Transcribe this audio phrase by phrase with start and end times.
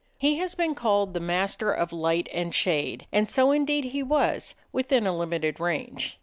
[0.17, 4.55] He has been called the master of light and shade, and so, indeed, he was
[4.71, 6.17] within a limited range.